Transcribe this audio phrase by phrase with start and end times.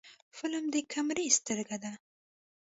[0.37, 1.93] فلم د کیمرې سترګه ده